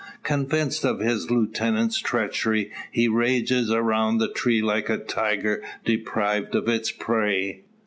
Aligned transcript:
Convinced 0.23 0.83
of 0.83 0.99
his 0.99 1.29
lieutenant's 1.29 1.99
treachery, 1.99 2.71
he 2.91 3.07
rages 3.07 3.69
around 3.69 4.17
the 4.17 4.29
tree 4.29 4.59
like 4.63 4.89
a 4.89 4.97
tiger 4.97 5.63
deprived 5.85 6.55
of 6.55 6.67
its 6.67 6.89
prey. 6.89 7.61